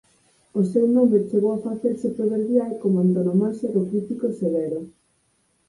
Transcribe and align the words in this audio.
O 0.59 0.63
seu 0.71 0.85
nome 0.95 1.17
chegou 1.29 1.51
a 1.55 1.63
facerse 1.67 2.15
proverbial 2.17 2.71
como 2.81 2.97
antonomasia 3.05 3.69
do 3.75 3.83
crítico 3.89 4.27
severo. 4.41 4.81